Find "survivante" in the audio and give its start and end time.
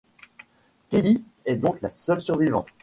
2.21-2.65